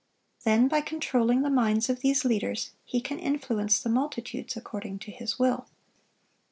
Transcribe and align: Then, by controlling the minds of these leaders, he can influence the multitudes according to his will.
Then, 0.45 0.67
by 0.67 0.81
controlling 0.81 1.43
the 1.43 1.49
minds 1.51 1.87
of 1.87 1.99
these 1.99 2.25
leaders, 2.25 2.71
he 2.83 3.01
can 3.01 3.19
influence 3.19 3.79
the 3.79 3.87
multitudes 3.89 4.57
according 4.57 4.97
to 4.97 5.11
his 5.11 5.37
will. 5.37 5.67